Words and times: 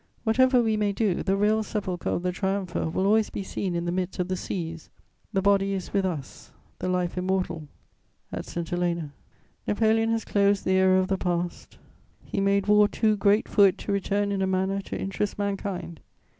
Whatever 0.23 0.63
we 0.63 0.77
may 0.77 0.91
do, 0.93 1.21
the 1.21 1.37
real 1.37 1.61
sepulchre 1.61 2.09
of 2.09 2.23
the 2.23 2.31
triumpher 2.31 2.89
will 2.89 3.05
always 3.05 3.29
be 3.29 3.43
seen 3.43 3.75
in 3.75 3.85
the 3.85 3.91
midst 3.91 4.17
of 4.17 4.29
the 4.29 4.35
seas: 4.35 4.89
the 5.31 5.43
body 5.43 5.73
is 5.73 5.93
with 5.93 6.07
us, 6.07 6.51
the 6.79 6.89
life 6.89 7.19
immortal 7.19 7.67
at 8.31 8.47
St. 8.47 8.67
Helena. 8.67 9.13
Napoleon 9.67 10.09
has 10.09 10.25
closed 10.25 10.65
the 10.65 10.71
era 10.71 10.99
of 10.99 11.07
the 11.07 11.19
past: 11.19 11.77
he 12.23 12.41
made 12.41 12.65
war 12.65 12.87
too 12.87 13.15
great 13.15 13.47
for 13.47 13.67
it 13.67 13.77
to 13.77 13.91
return 13.91 14.31
in 14.31 14.41
a 14.41 14.47
manner 14.47 14.81
to 14.81 14.99
interest 14.99 15.37
mankind. 15.37 15.99